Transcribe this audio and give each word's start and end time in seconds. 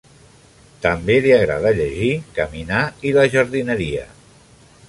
També 0.85 1.17
li 1.25 1.33
agrada 1.35 1.75
llegir, 1.81 2.09
caminar 2.39 2.83
i 3.11 3.15
la 3.19 3.29
jardineria. 3.37 4.11